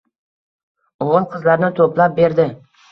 [1.09, 2.53] O‘g‘il-qizlarni to‘plab berdi.